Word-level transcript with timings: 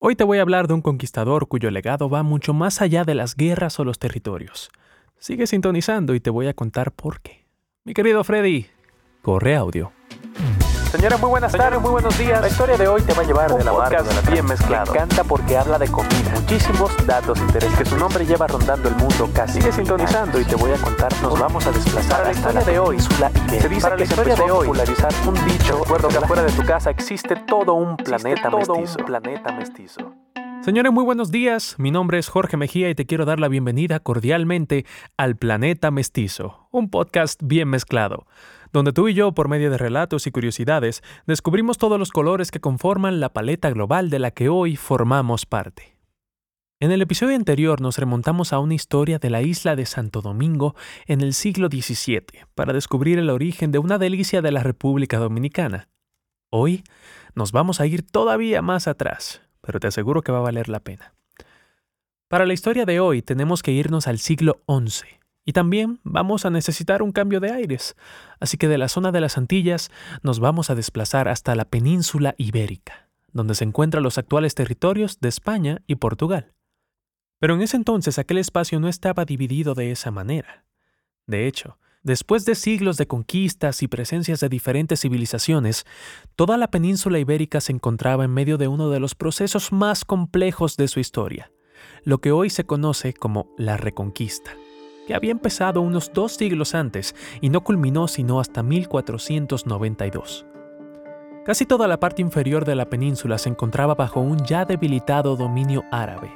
Hoy 0.00 0.14
te 0.14 0.22
voy 0.22 0.38
a 0.38 0.42
hablar 0.42 0.68
de 0.68 0.74
un 0.74 0.80
conquistador 0.80 1.48
cuyo 1.48 1.72
legado 1.72 2.08
va 2.08 2.22
mucho 2.22 2.54
más 2.54 2.80
allá 2.80 3.02
de 3.02 3.16
las 3.16 3.34
guerras 3.34 3.80
o 3.80 3.84
los 3.84 3.98
territorios. 3.98 4.70
Sigue 5.18 5.48
sintonizando 5.48 6.14
y 6.14 6.20
te 6.20 6.30
voy 6.30 6.46
a 6.46 6.54
contar 6.54 6.92
por 6.92 7.20
qué. 7.20 7.46
Mi 7.82 7.94
querido 7.94 8.22
Freddy, 8.22 8.66
corre 9.22 9.56
audio. 9.56 9.90
Señora, 10.90 11.18
muy 11.18 11.28
buenas 11.28 11.52
tardes, 11.52 11.78
muy 11.82 11.90
buenos 11.90 12.16
días. 12.16 12.40
La 12.40 12.48
historia 12.48 12.78
de 12.78 12.88
hoy 12.88 13.02
te 13.02 13.12
va 13.12 13.20
a 13.20 13.26
llevar 13.26 13.54
de 13.54 13.62
la 13.62 13.72
mano 13.74 14.02
de 14.02 14.14
la 14.14 14.30
bien 14.30 14.46
mezclado. 14.46 14.90
Me 14.90 14.98
encanta 14.98 15.22
porque 15.22 15.58
habla 15.58 15.78
de 15.78 15.86
comida. 15.88 16.32
Muchísimos 16.34 16.90
datos 17.06 17.38
interesantes 17.40 17.78
que 17.78 17.84
su 17.84 17.98
nombre 17.98 18.24
lleva 18.24 18.46
rondando 18.46 18.88
el 18.88 18.96
mundo 18.96 19.28
casi. 19.34 19.60
Sigue 19.60 19.70
sintonizando 19.70 20.40
y 20.40 20.46
te 20.46 20.56
voy 20.56 20.72
a 20.72 20.78
contar. 20.78 21.12
Nos 21.20 21.38
vamos 21.38 21.66
a 21.66 21.72
desplazar 21.72 22.10
Para 22.10 22.24
la 22.24 22.32
historia 22.32 22.60
de 22.62 22.78
hoy. 22.78 22.98
Se 23.00 23.68
dice 23.68 23.82
Para 23.82 23.96
que 23.96 24.04
la 24.04 24.10
historia 24.10 24.34
de 24.34 24.50
hoy, 24.50 24.66
popularizar 24.66 25.12
un 25.26 25.34
dicho. 25.44 25.78
Recuerdo 25.78 26.08
que 26.08 26.16
afuera 26.16 26.42
de 26.42 26.52
tu 26.52 26.64
casa 26.64 26.88
existe 26.88 27.36
todo 27.36 27.74
un 27.74 27.98
planeta 27.98 28.48
todo 28.48 28.74
un 28.74 28.80
mestizo. 28.80 29.04
planeta 29.04 29.52
mestizo. 29.52 30.14
Señores, 30.68 30.92
muy 30.92 31.02
buenos 31.02 31.30
días. 31.30 31.76
Mi 31.78 31.90
nombre 31.90 32.18
es 32.18 32.28
Jorge 32.28 32.58
Mejía 32.58 32.90
y 32.90 32.94
te 32.94 33.06
quiero 33.06 33.24
dar 33.24 33.40
la 33.40 33.48
bienvenida 33.48 34.00
cordialmente 34.00 34.84
al 35.16 35.34
Planeta 35.34 35.90
Mestizo, 35.90 36.68
un 36.70 36.90
podcast 36.90 37.40
bien 37.42 37.68
mezclado, 37.68 38.26
donde 38.70 38.92
tú 38.92 39.08
y 39.08 39.14
yo, 39.14 39.32
por 39.32 39.48
medio 39.48 39.70
de 39.70 39.78
relatos 39.78 40.26
y 40.26 40.30
curiosidades, 40.30 41.02
descubrimos 41.26 41.78
todos 41.78 41.98
los 41.98 42.10
colores 42.10 42.50
que 42.50 42.60
conforman 42.60 43.18
la 43.18 43.32
paleta 43.32 43.70
global 43.70 44.10
de 44.10 44.18
la 44.18 44.30
que 44.30 44.50
hoy 44.50 44.76
formamos 44.76 45.46
parte. 45.46 45.96
En 46.80 46.92
el 46.92 47.00
episodio 47.00 47.36
anterior 47.36 47.80
nos 47.80 47.96
remontamos 47.96 48.52
a 48.52 48.58
una 48.58 48.74
historia 48.74 49.18
de 49.18 49.30
la 49.30 49.40
isla 49.40 49.74
de 49.74 49.86
Santo 49.86 50.20
Domingo 50.20 50.76
en 51.06 51.22
el 51.22 51.32
siglo 51.32 51.68
XVII 51.68 52.44
para 52.54 52.74
descubrir 52.74 53.18
el 53.18 53.30
origen 53.30 53.72
de 53.72 53.78
una 53.78 53.96
delicia 53.96 54.42
de 54.42 54.52
la 54.52 54.62
República 54.62 55.16
Dominicana. 55.16 55.88
Hoy 56.50 56.84
nos 57.34 57.52
vamos 57.52 57.80
a 57.80 57.86
ir 57.86 58.02
todavía 58.02 58.60
más 58.60 58.86
atrás, 58.86 59.47
pero 59.68 59.80
te 59.80 59.86
aseguro 59.86 60.22
que 60.22 60.32
va 60.32 60.38
a 60.38 60.40
valer 60.40 60.70
la 60.70 60.80
pena. 60.80 61.12
Para 62.26 62.46
la 62.46 62.54
historia 62.54 62.86
de 62.86 63.00
hoy 63.00 63.20
tenemos 63.20 63.62
que 63.62 63.70
irnos 63.70 64.06
al 64.06 64.18
siglo 64.18 64.62
XI 64.66 65.04
y 65.44 65.52
también 65.52 66.00
vamos 66.04 66.46
a 66.46 66.50
necesitar 66.50 67.02
un 67.02 67.12
cambio 67.12 67.38
de 67.38 67.52
aires, 67.52 67.94
así 68.40 68.56
que 68.56 68.66
de 68.66 68.78
la 68.78 68.88
zona 68.88 69.12
de 69.12 69.20
las 69.20 69.36
Antillas 69.36 69.90
nos 70.22 70.40
vamos 70.40 70.70
a 70.70 70.74
desplazar 70.74 71.28
hasta 71.28 71.54
la 71.54 71.66
península 71.66 72.34
ibérica, 72.38 73.10
donde 73.30 73.54
se 73.54 73.64
encuentran 73.64 74.02
los 74.02 74.16
actuales 74.16 74.54
territorios 74.54 75.20
de 75.20 75.28
España 75.28 75.82
y 75.86 75.96
Portugal. 75.96 76.54
Pero 77.38 77.54
en 77.54 77.60
ese 77.60 77.76
entonces 77.76 78.18
aquel 78.18 78.38
espacio 78.38 78.80
no 78.80 78.88
estaba 78.88 79.26
dividido 79.26 79.74
de 79.74 79.90
esa 79.90 80.10
manera. 80.10 80.64
De 81.26 81.46
hecho, 81.46 81.76
Después 82.04 82.44
de 82.44 82.54
siglos 82.54 82.96
de 82.96 83.08
conquistas 83.08 83.82
y 83.82 83.88
presencias 83.88 84.38
de 84.38 84.48
diferentes 84.48 85.00
civilizaciones, 85.00 85.84
toda 86.36 86.56
la 86.56 86.70
península 86.70 87.18
ibérica 87.18 87.60
se 87.60 87.72
encontraba 87.72 88.24
en 88.24 88.30
medio 88.30 88.56
de 88.56 88.68
uno 88.68 88.88
de 88.88 89.00
los 89.00 89.16
procesos 89.16 89.72
más 89.72 90.04
complejos 90.04 90.76
de 90.76 90.86
su 90.86 91.00
historia, 91.00 91.50
lo 92.04 92.18
que 92.18 92.30
hoy 92.30 92.50
se 92.50 92.64
conoce 92.64 93.14
como 93.14 93.52
la 93.58 93.76
Reconquista, 93.76 94.52
que 95.08 95.14
había 95.16 95.32
empezado 95.32 95.80
unos 95.80 96.12
dos 96.12 96.34
siglos 96.34 96.76
antes 96.76 97.16
y 97.40 97.48
no 97.48 97.64
culminó 97.64 98.06
sino 98.06 98.38
hasta 98.38 98.62
1492. 98.62 100.46
Casi 101.44 101.66
toda 101.66 101.88
la 101.88 101.98
parte 101.98 102.22
inferior 102.22 102.64
de 102.64 102.76
la 102.76 102.88
península 102.88 103.38
se 103.38 103.48
encontraba 103.48 103.96
bajo 103.96 104.20
un 104.20 104.38
ya 104.44 104.64
debilitado 104.64 105.34
dominio 105.34 105.82
árabe, 105.90 106.30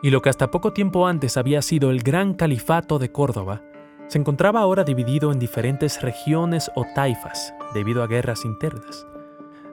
y 0.00 0.10
lo 0.10 0.22
que 0.22 0.28
hasta 0.28 0.52
poco 0.52 0.72
tiempo 0.72 1.08
antes 1.08 1.36
había 1.36 1.60
sido 1.60 1.90
el 1.90 2.04
Gran 2.04 2.34
Califato 2.34 3.00
de 3.00 3.10
Córdoba, 3.10 3.64
se 4.08 4.18
encontraba 4.18 4.60
ahora 4.60 4.84
dividido 4.84 5.32
en 5.32 5.38
diferentes 5.38 6.02
regiones 6.02 6.70
o 6.74 6.84
taifas 6.94 7.54
debido 7.74 8.02
a 8.02 8.06
guerras 8.06 8.44
internas, 8.44 9.06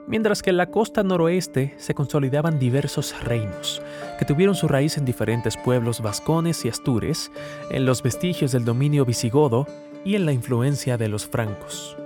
mientras 0.06 0.42
que 0.42 0.50
en 0.50 0.58
la 0.58 0.70
costa 0.70 1.02
noroeste 1.02 1.74
se 1.78 1.94
consolidaban 1.94 2.58
diversos 2.58 3.14
reinos, 3.24 3.82
que 4.18 4.24
tuvieron 4.24 4.54
su 4.54 4.68
raíz 4.68 4.96
en 4.98 5.04
diferentes 5.04 5.56
pueblos 5.56 6.00
vascones 6.00 6.64
y 6.64 6.68
astures, 6.68 7.32
en 7.70 7.86
los 7.86 8.02
vestigios 8.02 8.52
del 8.52 8.64
dominio 8.64 9.04
visigodo 9.04 9.66
y 10.04 10.14
en 10.14 10.26
la 10.26 10.32
influencia 10.32 10.96
de 10.96 11.08
los 11.08 11.26
francos. 11.26 11.96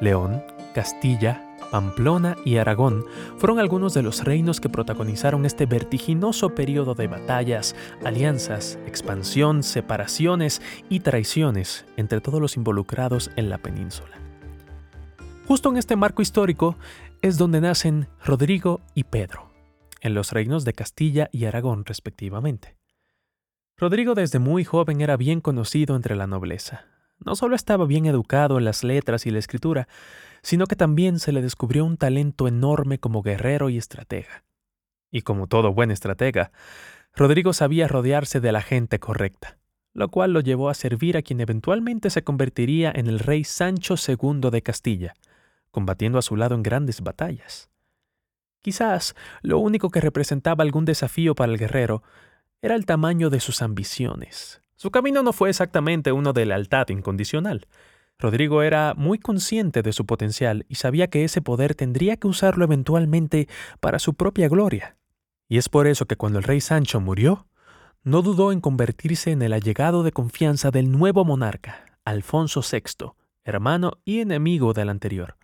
León, 0.00 0.42
Castilla, 0.74 1.47
Pamplona 1.70 2.36
y 2.44 2.56
Aragón 2.56 3.04
fueron 3.36 3.58
algunos 3.58 3.94
de 3.94 4.02
los 4.02 4.24
reinos 4.24 4.60
que 4.60 4.68
protagonizaron 4.68 5.44
este 5.44 5.66
vertiginoso 5.66 6.54
periodo 6.54 6.94
de 6.94 7.06
batallas, 7.06 7.76
alianzas, 8.04 8.78
expansión, 8.86 9.62
separaciones 9.62 10.62
y 10.88 11.00
traiciones 11.00 11.84
entre 11.96 12.20
todos 12.20 12.40
los 12.40 12.56
involucrados 12.56 13.30
en 13.36 13.50
la 13.50 13.58
península. 13.58 14.18
Justo 15.46 15.70
en 15.70 15.76
este 15.76 15.96
marco 15.96 16.22
histórico 16.22 16.76
es 17.22 17.38
donde 17.38 17.60
nacen 17.60 18.08
Rodrigo 18.24 18.80
y 18.94 19.04
Pedro, 19.04 19.50
en 20.00 20.14
los 20.14 20.32
reinos 20.32 20.64
de 20.64 20.72
Castilla 20.72 21.28
y 21.32 21.46
Aragón 21.46 21.84
respectivamente. 21.84 22.76
Rodrigo 23.76 24.14
desde 24.14 24.40
muy 24.40 24.64
joven 24.64 25.00
era 25.00 25.16
bien 25.16 25.40
conocido 25.40 25.96
entre 25.96 26.16
la 26.16 26.26
nobleza. 26.26 26.86
No 27.24 27.34
solo 27.36 27.56
estaba 27.56 27.84
bien 27.86 28.06
educado 28.06 28.58
en 28.58 28.64
las 28.64 28.84
letras 28.84 29.26
y 29.26 29.30
la 29.30 29.38
escritura, 29.38 29.88
sino 30.42 30.66
que 30.66 30.76
también 30.76 31.18
se 31.18 31.32
le 31.32 31.42
descubrió 31.42 31.84
un 31.84 31.96
talento 31.96 32.48
enorme 32.48 32.98
como 32.98 33.22
guerrero 33.22 33.68
y 33.70 33.76
estratega. 33.76 34.44
Y 35.10 35.22
como 35.22 35.46
todo 35.46 35.72
buen 35.72 35.90
estratega, 35.90 36.52
Rodrigo 37.14 37.52
sabía 37.52 37.88
rodearse 37.88 38.40
de 38.40 38.52
la 38.52 38.62
gente 38.62 38.98
correcta, 39.00 39.58
lo 39.94 40.08
cual 40.10 40.32
lo 40.32 40.40
llevó 40.40 40.68
a 40.68 40.74
servir 40.74 41.16
a 41.16 41.22
quien 41.22 41.40
eventualmente 41.40 42.10
se 42.10 42.22
convertiría 42.22 42.92
en 42.94 43.06
el 43.08 43.18
rey 43.18 43.44
Sancho 43.44 43.94
II 43.96 44.50
de 44.50 44.62
Castilla, 44.62 45.14
combatiendo 45.70 46.18
a 46.18 46.22
su 46.22 46.36
lado 46.36 46.54
en 46.54 46.62
grandes 46.62 47.00
batallas. 47.00 47.70
Quizás 48.60 49.14
lo 49.42 49.58
único 49.58 49.90
que 49.90 50.00
representaba 50.00 50.62
algún 50.62 50.84
desafío 50.84 51.34
para 51.34 51.52
el 51.52 51.58
guerrero 51.58 52.02
era 52.60 52.74
el 52.74 52.86
tamaño 52.86 53.30
de 53.30 53.40
sus 53.40 53.62
ambiciones. 53.62 54.62
Su 54.78 54.92
camino 54.92 55.24
no 55.24 55.32
fue 55.32 55.50
exactamente 55.50 56.12
uno 56.12 56.32
de 56.32 56.46
lealtad 56.46 56.88
incondicional. 56.90 57.66
Rodrigo 58.16 58.62
era 58.62 58.94
muy 58.96 59.18
consciente 59.18 59.82
de 59.82 59.92
su 59.92 60.06
potencial 60.06 60.66
y 60.68 60.76
sabía 60.76 61.08
que 61.08 61.24
ese 61.24 61.42
poder 61.42 61.74
tendría 61.74 62.16
que 62.16 62.28
usarlo 62.28 62.64
eventualmente 62.64 63.48
para 63.80 63.98
su 63.98 64.14
propia 64.14 64.48
gloria. 64.48 64.96
Y 65.48 65.58
es 65.58 65.68
por 65.68 65.88
eso 65.88 66.06
que 66.06 66.14
cuando 66.14 66.38
el 66.38 66.44
rey 66.44 66.60
Sancho 66.60 67.00
murió, 67.00 67.48
no 68.04 68.22
dudó 68.22 68.52
en 68.52 68.60
convertirse 68.60 69.32
en 69.32 69.42
el 69.42 69.52
allegado 69.52 70.04
de 70.04 70.12
confianza 70.12 70.70
del 70.70 70.92
nuevo 70.92 71.24
monarca, 71.24 71.98
Alfonso 72.04 72.60
VI, 72.60 73.14
hermano 73.42 73.94
y 74.04 74.20
enemigo 74.20 74.74
del 74.74 74.90
anterior. 74.90 75.36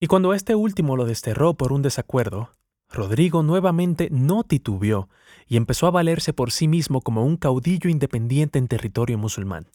Y 0.00 0.06
cuando 0.06 0.32
este 0.32 0.54
último 0.54 0.96
lo 0.96 1.04
desterró 1.04 1.52
por 1.52 1.70
un 1.70 1.82
desacuerdo, 1.82 2.48
Rodrigo 2.90 3.42
nuevamente 3.42 4.08
no 4.10 4.44
titubeó 4.44 5.08
y 5.46 5.56
empezó 5.56 5.86
a 5.86 5.90
valerse 5.90 6.32
por 6.32 6.50
sí 6.52 6.68
mismo 6.68 7.00
como 7.00 7.24
un 7.24 7.36
caudillo 7.36 7.90
independiente 7.90 8.58
en 8.58 8.68
territorio 8.68 9.18
musulmán. 9.18 9.68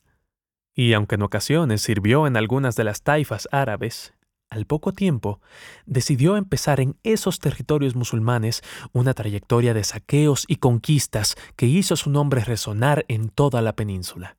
Y 0.74 0.94
aunque 0.94 1.16
en 1.16 1.24
ocasiones 1.24 1.82
sirvió 1.82 2.28
en 2.28 2.38
algunas 2.38 2.76
de 2.76 2.86
las 2.86 3.02
taifas 3.02 3.50
árabes, 3.52 4.14
al 4.50 4.66
poco 4.66 4.94
tiempo 4.94 5.42
decidió 5.86 6.36
empezar 6.36 6.80
en 6.80 6.98
esos 7.04 7.40
territorios 7.40 7.96
musulmanes 7.96 8.64
una 8.94 9.14
trayectoria 9.14 9.74
de 9.74 9.84
saqueos 9.84 10.46
y 10.48 10.56
conquistas 10.56 11.36
que 11.56 11.68
hizo 11.68 11.96
su 11.96 12.10
nombre 12.10 12.44
resonar 12.44 13.06
en 13.10 13.30
toda 13.30 13.62
la 13.62 13.76
península. 13.76 14.38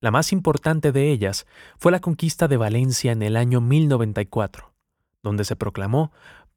La 0.00 0.10
más 0.10 0.32
importante 0.32 0.90
de 0.90 1.12
ellas 1.12 1.46
fue 1.78 1.92
la 1.92 2.00
conquista 2.00 2.48
de 2.48 2.56
Valencia 2.56 3.12
en 3.12 3.22
el 3.22 3.36
año 3.36 3.60
1094, 3.60 4.74
donde 5.22 5.44
se 5.44 5.54
proclamó 5.54 6.10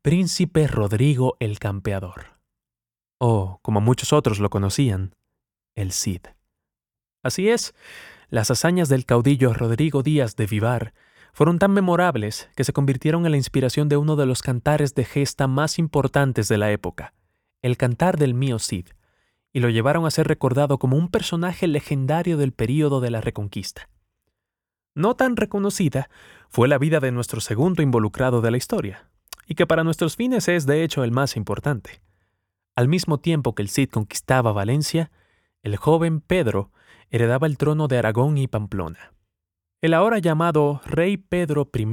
Príncipe 0.05 0.67
Rodrigo 0.67 1.35
el 1.39 1.57
Campeador. 1.57 2.37
O, 3.19 3.57
como 3.63 3.81
muchos 3.81 4.13
otros 4.13 4.37
lo 4.37 4.51
conocían, 4.51 5.15
el 5.73 5.91
Cid. 5.93 6.21
Así 7.23 7.49
es, 7.49 7.73
las 8.29 8.51
hazañas 8.51 8.87
del 8.87 9.07
caudillo 9.07 9.51
Rodrigo 9.55 10.03
Díaz 10.03 10.35
de 10.35 10.45
Vivar 10.45 10.93
fueron 11.33 11.57
tan 11.57 11.71
memorables 11.71 12.51
que 12.55 12.63
se 12.63 12.71
convirtieron 12.71 13.25
en 13.25 13.31
la 13.31 13.37
inspiración 13.37 13.89
de 13.89 13.97
uno 13.97 14.15
de 14.15 14.27
los 14.27 14.43
cantares 14.43 14.93
de 14.93 15.05
gesta 15.05 15.47
más 15.47 15.79
importantes 15.79 16.47
de 16.49 16.59
la 16.59 16.71
época, 16.71 17.15
el 17.63 17.75
cantar 17.75 18.19
del 18.19 18.35
mío 18.35 18.59
Cid, 18.59 18.89
y 19.53 19.59
lo 19.59 19.71
llevaron 19.71 20.05
a 20.05 20.11
ser 20.11 20.27
recordado 20.27 20.77
como 20.77 20.97
un 20.97 21.09
personaje 21.09 21.65
legendario 21.65 22.37
del 22.37 22.51
período 22.51 23.01
de 23.01 23.09
la 23.09 23.21
Reconquista. 23.21 23.89
No 24.93 25.15
tan 25.15 25.35
reconocida 25.35 26.11
fue 26.47 26.67
la 26.67 26.77
vida 26.77 26.99
de 26.99 27.11
nuestro 27.11 27.41
segundo 27.41 27.81
involucrado 27.81 28.41
de 28.41 28.51
la 28.51 28.57
historia, 28.57 29.09
y 29.47 29.55
que 29.55 29.67
para 29.67 29.83
nuestros 29.83 30.15
fines 30.15 30.47
es 30.47 30.65
de 30.65 30.83
hecho 30.83 31.03
el 31.03 31.11
más 31.11 31.35
importante. 31.35 32.01
Al 32.75 32.87
mismo 32.87 33.19
tiempo 33.19 33.55
que 33.55 33.61
el 33.61 33.69
Cid 33.69 33.89
conquistaba 33.89 34.51
Valencia, 34.51 35.11
el 35.63 35.77
joven 35.77 36.19
Pedro 36.21 36.71
heredaba 37.09 37.47
el 37.47 37.57
trono 37.57 37.87
de 37.87 37.97
Aragón 37.97 38.37
y 38.37 38.47
Pamplona. 38.47 39.13
El 39.81 39.93
ahora 39.93 40.19
llamado 40.19 40.81
rey 40.85 41.17
Pedro 41.17 41.69
I, 41.73 41.85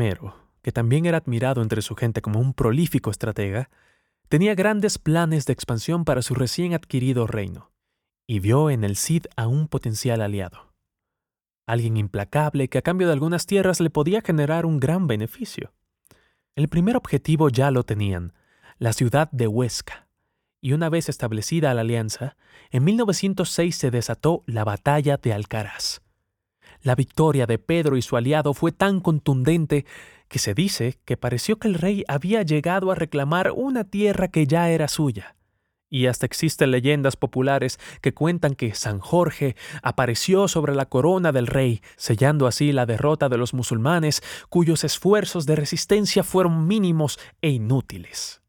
que 0.63 0.73
también 0.73 1.07
era 1.07 1.19
admirado 1.19 1.63
entre 1.63 1.83
su 1.83 1.95
gente 1.95 2.23
como 2.23 2.41
un 2.41 2.55
prolífico 2.55 3.11
estratega, 3.11 3.71
tenía 4.29 4.55
grandes 4.55 4.99
planes 4.99 5.47
de 5.47 5.53
expansión 5.53 6.05
para 6.05 6.23
su 6.23 6.35
recién 6.35 6.75
adquirido 6.75 7.27
reino, 7.27 7.71
y 8.27 8.41
vio 8.41 8.71
en 8.71 8.83
el 8.83 8.97
Cid 8.97 9.27
a 9.37 9.47
un 9.47 9.69
potencial 9.69 10.23
aliado. 10.23 10.73
Alguien 11.67 11.97
implacable 11.97 12.69
que 12.69 12.79
a 12.79 12.83
cambio 12.83 13.07
de 13.07 13.13
algunas 13.13 13.47
tierras 13.47 13.81
le 13.81 13.91
podía 13.91 14.21
generar 14.23 14.67
un 14.67 14.81
gran 14.81 15.07
beneficio. 15.07 15.73
El 16.55 16.69
primer 16.69 16.99
objetivo 16.99 17.49
ya 17.49 17.71
lo 17.71 17.83
tenían, 17.83 18.35
la 18.79 18.93
ciudad 18.93 19.31
de 19.33 19.47
Huesca, 19.47 20.07
y 20.61 20.75
una 20.75 20.91
vez 20.91 21.09
establecida 21.09 21.73
la 21.73 21.81
alianza, 21.81 22.37
en 22.71 22.85
1906 22.85 23.75
se 23.75 23.91
desató 23.91 24.43
la 24.45 24.63
batalla 24.63 25.17
de 25.17 25.33
Alcaraz. 25.33 26.03
La 26.83 26.95
victoria 26.95 27.47
de 27.47 27.59
Pedro 27.59 27.97
y 27.97 28.03
su 28.03 28.19
aliado 28.19 28.53
fue 28.53 28.71
tan 28.71 29.01
contundente 29.01 29.87
que 30.29 30.39
se 30.39 30.53
dice 30.53 30.99
que 31.07 31.17
pareció 31.17 31.59
que 31.59 31.69
el 31.69 31.75
rey 31.75 32.05
había 32.07 32.43
llegado 32.43 32.91
a 32.91 32.97
reclamar 32.97 33.53
una 33.53 33.85
tierra 33.85 34.29
que 34.29 34.47
ya 34.47 34.69
era 34.69 34.89
suya. 34.89 35.37
Y 35.93 36.07
hasta 36.07 36.25
existen 36.25 36.71
leyendas 36.71 37.17
populares 37.17 37.79
que 38.01 38.15
cuentan 38.15 38.55
que 38.55 38.75
San 38.75 38.99
Jorge 38.99 39.57
apareció 39.83 40.49
sobre 40.49 40.75
la 40.75 40.87
corona 40.87 41.33
del 41.33 41.47
rey, 41.47 41.83
sellando 41.97 42.47
así 42.47 42.73
la 42.73 42.87
derrota 42.87 43.29
de 43.29 43.37
los 43.37 43.53
musulmanes, 43.53 44.23
cuyos 44.49 44.85
esfuerzos 44.85 45.45
de 45.45 45.55
resistencia 45.55 46.23
fueron 46.23 46.67
mínimos 46.67 47.19
e 47.43 47.51
inútiles. 47.51 48.41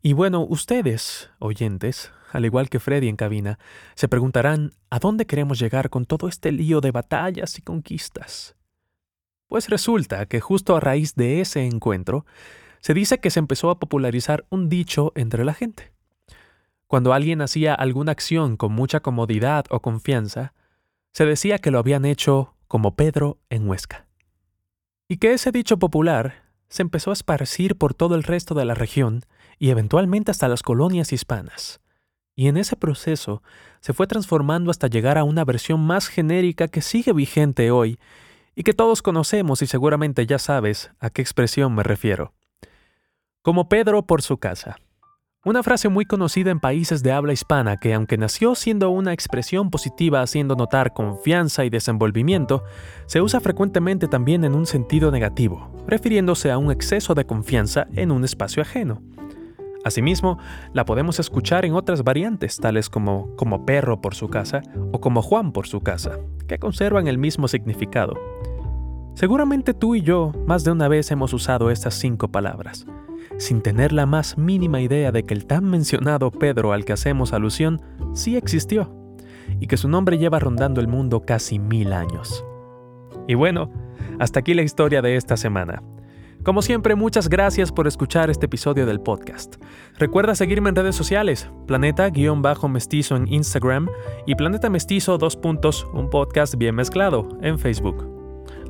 Y 0.00 0.14
bueno, 0.14 0.46
ustedes, 0.48 1.28
oyentes, 1.40 2.10
al 2.30 2.46
igual 2.46 2.70
que 2.70 2.80
Freddy 2.80 3.08
en 3.08 3.16
cabina, 3.16 3.58
se 3.94 4.08
preguntarán 4.08 4.72
a 4.88 4.98
dónde 4.98 5.26
queremos 5.26 5.58
llegar 5.58 5.90
con 5.90 6.06
todo 6.06 6.26
este 6.26 6.52
lío 6.52 6.80
de 6.80 6.90
batallas 6.90 7.58
y 7.58 7.60
conquistas. 7.60 8.56
Pues 9.46 9.68
resulta 9.68 10.24
que 10.24 10.40
justo 10.40 10.74
a 10.74 10.80
raíz 10.80 11.16
de 11.16 11.42
ese 11.42 11.66
encuentro, 11.66 12.24
se 12.80 12.94
dice 12.94 13.18
que 13.18 13.28
se 13.28 13.40
empezó 13.40 13.68
a 13.68 13.78
popularizar 13.78 14.46
un 14.48 14.70
dicho 14.70 15.12
entre 15.14 15.44
la 15.44 15.52
gente. 15.52 15.92
Cuando 16.92 17.14
alguien 17.14 17.40
hacía 17.40 17.72
alguna 17.72 18.12
acción 18.12 18.58
con 18.58 18.72
mucha 18.72 19.00
comodidad 19.00 19.64
o 19.70 19.80
confianza, 19.80 20.52
se 21.14 21.24
decía 21.24 21.56
que 21.56 21.70
lo 21.70 21.78
habían 21.78 22.04
hecho 22.04 22.54
como 22.68 22.96
Pedro 22.96 23.38
en 23.48 23.66
Huesca. 23.66 24.06
Y 25.08 25.16
que 25.16 25.32
ese 25.32 25.52
dicho 25.52 25.78
popular 25.78 26.42
se 26.68 26.82
empezó 26.82 27.08
a 27.08 27.14
esparcir 27.14 27.78
por 27.78 27.94
todo 27.94 28.14
el 28.14 28.22
resto 28.22 28.54
de 28.54 28.66
la 28.66 28.74
región 28.74 29.22
y 29.58 29.70
eventualmente 29.70 30.30
hasta 30.30 30.48
las 30.48 30.62
colonias 30.62 31.14
hispanas. 31.14 31.80
Y 32.36 32.48
en 32.48 32.58
ese 32.58 32.76
proceso 32.76 33.42
se 33.80 33.94
fue 33.94 34.06
transformando 34.06 34.70
hasta 34.70 34.88
llegar 34.88 35.16
a 35.16 35.24
una 35.24 35.46
versión 35.46 35.80
más 35.80 36.08
genérica 36.08 36.68
que 36.68 36.82
sigue 36.82 37.14
vigente 37.14 37.70
hoy 37.70 37.98
y 38.54 38.64
que 38.64 38.74
todos 38.74 39.00
conocemos 39.00 39.62
y 39.62 39.66
seguramente 39.66 40.26
ya 40.26 40.38
sabes 40.38 40.90
a 41.00 41.08
qué 41.08 41.22
expresión 41.22 41.74
me 41.74 41.84
refiero. 41.84 42.34
Como 43.40 43.70
Pedro 43.70 44.02
por 44.06 44.20
su 44.20 44.36
casa. 44.36 44.76
Una 45.44 45.64
frase 45.64 45.88
muy 45.88 46.04
conocida 46.04 46.52
en 46.52 46.60
países 46.60 47.02
de 47.02 47.10
habla 47.10 47.32
hispana 47.32 47.76
que 47.76 47.94
aunque 47.94 48.16
nació 48.16 48.54
siendo 48.54 48.90
una 48.90 49.12
expresión 49.12 49.70
positiva 49.70 50.22
haciendo 50.22 50.54
notar 50.54 50.92
confianza 50.92 51.64
y 51.64 51.70
desenvolvimiento, 51.70 52.62
se 53.06 53.20
usa 53.20 53.40
frecuentemente 53.40 54.06
también 54.06 54.44
en 54.44 54.54
un 54.54 54.66
sentido 54.66 55.10
negativo, 55.10 55.68
refiriéndose 55.88 56.52
a 56.52 56.58
un 56.58 56.70
exceso 56.70 57.16
de 57.16 57.26
confianza 57.26 57.88
en 57.96 58.12
un 58.12 58.22
espacio 58.22 58.62
ajeno. 58.62 59.02
Asimismo, 59.84 60.38
la 60.74 60.84
podemos 60.84 61.18
escuchar 61.18 61.64
en 61.64 61.74
otras 61.74 62.04
variantes, 62.04 62.58
tales 62.58 62.88
como 62.88 63.34
como 63.34 63.66
perro 63.66 64.00
por 64.00 64.14
su 64.14 64.28
casa 64.28 64.62
o 64.92 65.00
como 65.00 65.22
Juan 65.22 65.50
por 65.50 65.66
su 65.66 65.80
casa, 65.80 66.20
que 66.46 66.60
conservan 66.60 67.08
el 67.08 67.18
mismo 67.18 67.48
significado. 67.48 68.14
Seguramente 69.14 69.74
tú 69.74 69.96
y 69.96 70.02
yo 70.02 70.30
más 70.46 70.62
de 70.62 70.70
una 70.70 70.86
vez 70.86 71.10
hemos 71.10 71.32
usado 71.32 71.72
estas 71.72 71.94
cinco 71.94 72.28
palabras, 72.28 72.86
sin 73.38 73.62
tener 73.62 73.92
la 73.92 74.06
más 74.06 74.38
mínima 74.38 74.80
idea 74.80 75.12
de 75.12 75.24
que 75.24 75.34
el 75.34 75.46
tan 75.46 75.64
mencionado 75.64 76.30
Pedro 76.30 76.72
al 76.72 76.84
que 76.84 76.92
hacemos 76.92 77.32
alusión 77.32 77.80
sí 78.14 78.36
existió, 78.36 78.94
y 79.60 79.66
que 79.66 79.76
su 79.76 79.88
nombre 79.88 80.18
lleva 80.18 80.38
rondando 80.38 80.80
el 80.80 80.88
mundo 80.88 81.24
casi 81.24 81.58
mil 81.58 81.92
años. 81.92 82.44
Y 83.26 83.34
bueno, 83.34 83.72
hasta 84.18 84.40
aquí 84.40 84.54
la 84.54 84.62
historia 84.62 85.02
de 85.02 85.16
esta 85.16 85.36
semana. 85.36 85.82
Como 86.44 86.60
siempre, 86.60 86.96
muchas 86.96 87.28
gracias 87.28 87.70
por 87.70 87.86
escuchar 87.86 88.28
este 88.28 88.46
episodio 88.46 88.84
del 88.84 89.00
podcast. 89.00 89.62
Recuerda 89.96 90.34
seguirme 90.34 90.70
en 90.70 90.76
redes 90.76 90.96
sociales, 90.96 91.48
Planeta-Mestizo 91.68 93.14
en 93.14 93.32
Instagram 93.32 93.88
y 94.26 94.34
Planeta 94.34 94.68
Mestizo 94.68 95.18
2 95.18 95.36
puntos, 95.36 95.86
un 95.92 96.10
podcast 96.10 96.56
bien 96.56 96.74
mezclado, 96.74 97.28
en 97.42 97.60
Facebook. 97.60 98.08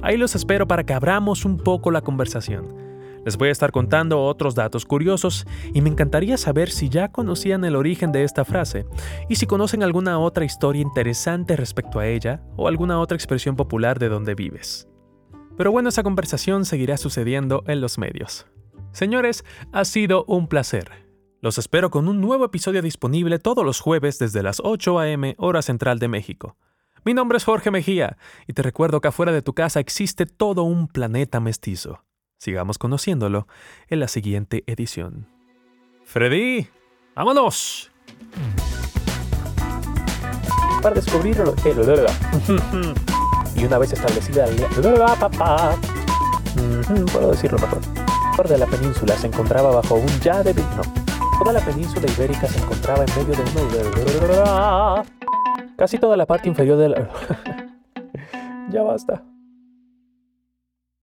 Ahí 0.02 0.18
los 0.18 0.34
espero 0.34 0.66
para 0.66 0.84
que 0.84 0.92
abramos 0.92 1.46
un 1.46 1.56
poco 1.56 1.90
la 1.90 2.02
conversación. 2.02 2.81
Les 3.24 3.36
voy 3.36 3.50
a 3.50 3.52
estar 3.52 3.70
contando 3.70 4.20
otros 4.24 4.56
datos 4.56 4.84
curiosos 4.84 5.46
y 5.72 5.80
me 5.80 5.90
encantaría 5.90 6.36
saber 6.36 6.70
si 6.70 6.88
ya 6.88 7.12
conocían 7.12 7.64
el 7.64 7.76
origen 7.76 8.10
de 8.10 8.24
esta 8.24 8.44
frase 8.44 8.84
y 9.28 9.36
si 9.36 9.46
conocen 9.46 9.84
alguna 9.84 10.18
otra 10.18 10.44
historia 10.44 10.82
interesante 10.82 11.56
respecto 11.56 12.00
a 12.00 12.06
ella 12.06 12.42
o 12.56 12.66
alguna 12.66 12.98
otra 12.98 13.16
expresión 13.16 13.54
popular 13.54 14.00
de 14.00 14.08
donde 14.08 14.34
vives. 14.34 14.88
Pero 15.56 15.70
bueno, 15.70 15.90
esa 15.90 16.02
conversación 16.02 16.64
seguirá 16.64 16.96
sucediendo 16.96 17.62
en 17.68 17.80
los 17.80 17.96
medios. 17.96 18.46
Señores, 18.90 19.44
ha 19.72 19.84
sido 19.84 20.24
un 20.26 20.48
placer. 20.48 20.90
Los 21.40 21.58
espero 21.58 21.90
con 21.90 22.08
un 22.08 22.20
nuevo 22.20 22.44
episodio 22.44 22.82
disponible 22.82 23.38
todos 23.38 23.64
los 23.64 23.80
jueves 23.80 24.18
desde 24.18 24.42
las 24.42 24.60
8 24.62 24.98
a.m. 24.98 25.34
hora 25.38 25.62
central 25.62 25.98
de 25.98 26.08
México. 26.08 26.56
Mi 27.04 27.14
nombre 27.14 27.38
es 27.38 27.44
Jorge 27.44 27.70
Mejía 27.70 28.16
y 28.46 28.52
te 28.52 28.62
recuerdo 28.62 29.00
que 29.00 29.08
afuera 29.08 29.32
de 29.32 29.42
tu 29.42 29.54
casa 29.54 29.80
existe 29.80 30.26
todo 30.26 30.62
un 30.62 30.88
planeta 30.88 31.40
mestizo. 31.40 32.04
Sigamos 32.42 32.76
conociéndolo 32.76 33.46
en 33.86 34.00
la 34.00 34.08
siguiente 34.08 34.64
edición. 34.66 35.28
Freddy, 36.02 36.66
vámonos. 37.14 37.92
Para 40.82 40.96
descubrir 40.96 41.36
el 41.36 41.50
y 43.54 43.64
una 43.64 43.78
vez 43.78 43.92
establecida 43.92 44.46
la 44.96 45.14
puedo 47.12 47.30
decirlo 47.30 47.60
mejor. 47.60 47.78
de 48.48 48.58
la 48.58 48.66
península 48.66 49.16
se 49.16 49.28
encontraba 49.28 49.70
bajo 49.76 49.94
un 49.94 50.20
ya 50.20 50.42
de 50.42 50.52
no. 50.52 50.82
Toda 51.38 51.52
la 51.52 51.60
península 51.60 52.10
ibérica 52.10 52.48
se 52.48 52.58
encontraba 52.58 53.04
en 53.04 53.24
medio 53.24 53.36
de 53.36 53.42
una 53.44 55.04
casi 55.76 55.96
toda 55.96 56.16
la 56.16 56.26
parte 56.26 56.48
inferior 56.48 56.76
de 56.76 56.88
la 56.88 57.08
ya 58.72 58.82
basta. 58.82 59.22